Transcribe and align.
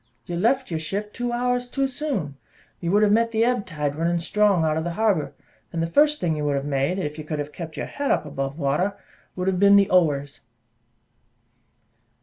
"You 0.25 0.35
left 0.35 0.71
your 0.71 0.79
ship 0.79 1.13
two 1.13 1.31
hours 1.31 1.67
too 1.67 1.87
soon: 1.87 2.35
you 2.79 2.89
would 2.89 3.03
have 3.03 3.11
met 3.11 3.29
the 3.29 3.43
ebb 3.43 3.67
tide 3.67 3.95
running 3.95 4.17
strong 4.17 4.65
out 4.65 4.75
of 4.75 4.83
the 4.83 4.93
harbour; 4.93 5.35
and 5.71 5.79
the 5.79 5.85
first 5.85 6.19
thing 6.19 6.35
you 6.35 6.43
would 6.45 6.55
have 6.55 6.65
made, 6.65 6.97
if 6.97 7.19
you 7.19 7.23
could 7.23 7.37
have 7.37 7.53
kept 7.53 7.73
up 7.73 7.77
your 7.77 7.85
head 7.85 8.09
above 8.09 8.57
water, 8.57 8.97
would 9.35 9.47
have 9.47 9.59
been 9.59 9.75
the 9.75 9.91
Ower's." 9.91 10.39